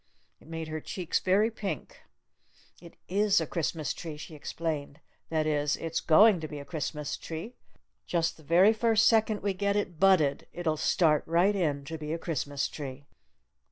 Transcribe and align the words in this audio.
It 0.39 0.47
made 0.47 0.67
her 0.67 0.81
cheeks 0.81 1.19
very 1.19 1.51
pink. 1.51 1.99
"It 2.81 2.95
is 3.07 3.39
a 3.39 3.45
Christmas 3.45 3.93
tree," 3.93 4.17
she 4.17 4.33
explained. 4.33 4.99
"That 5.29 5.45
is, 5.45 5.75
it's 5.75 6.01
going 6.01 6.39
to 6.39 6.47
be 6.47 6.57
a 6.57 6.65
Christmas 6.65 7.15
tree! 7.17 7.53
Just 8.07 8.35
the 8.35 8.41
very 8.43 8.73
first 8.73 9.05
second 9.05 9.43
we 9.43 9.53
get 9.53 9.75
it 9.75 9.99
'budded' 9.99 10.47
it'll 10.53 10.75
start 10.75 11.21
right 11.27 11.55
in 11.55 11.85
to 11.85 11.99
be 11.99 12.13
a 12.13 12.17
Christmas 12.17 12.67
tree!" 12.67 13.05